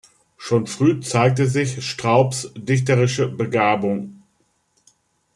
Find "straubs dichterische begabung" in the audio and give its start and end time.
1.87-4.23